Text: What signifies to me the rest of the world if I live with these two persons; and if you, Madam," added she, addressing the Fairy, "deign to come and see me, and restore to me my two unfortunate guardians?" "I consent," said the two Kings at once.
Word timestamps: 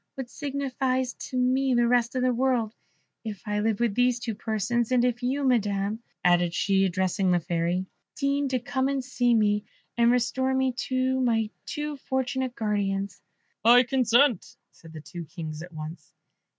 What 0.15 0.31
signifies 0.31 1.13
to 1.29 1.37
me 1.37 1.75
the 1.75 1.87
rest 1.87 2.15
of 2.15 2.23
the 2.23 2.33
world 2.33 2.73
if 3.23 3.43
I 3.45 3.59
live 3.59 3.79
with 3.79 3.93
these 3.93 4.17
two 4.19 4.33
persons; 4.33 4.91
and 4.91 5.05
if 5.05 5.21
you, 5.21 5.43
Madam," 5.43 6.01
added 6.23 6.55
she, 6.55 6.85
addressing 6.85 7.29
the 7.29 7.39
Fairy, 7.39 7.85
"deign 8.15 8.47
to 8.47 8.57
come 8.57 8.87
and 8.87 9.03
see 9.03 9.35
me, 9.35 9.63
and 9.95 10.11
restore 10.11 10.53
to 10.53 10.57
me 10.57 11.23
my 11.23 11.51
two 11.67 11.91
unfortunate 11.91 12.55
guardians?" 12.55 13.21
"I 13.63 13.83
consent," 13.83 14.55
said 14.71 14.91
the 14.91 15.01
two 15.01 15.25
Kings 15.25 15.61
at 15.61 15.71
once. 15.71 16.11